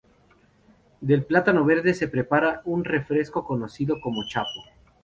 Del 0.99 1.25
plátano 1.27 1.63
verde 1.63 1.93
se 1.93 2.07
prepara 2.07 2.63
un 2.65 2.83
refresco 2.83 3.45
conocido 3.45 4.01
como 4.01 4.25
chapo. 4.27 4.63